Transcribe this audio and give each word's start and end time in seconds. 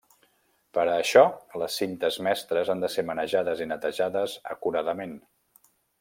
Per 0.77 0.83
a 0.83 0.93
això, 1.01 1.21
les 1.63 1.75
cintes 1.81 2.17
mestres 2.29 2.71
han 2.75 2.81
de 2.87 2.91
ser 2.95 3.05
manejades 3.13 3.61
i 3.67 3.71
netejades 3.73 4.37
acuradament. 4.57 5.13